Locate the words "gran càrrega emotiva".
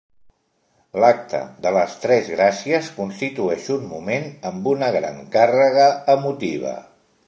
5.01-6.79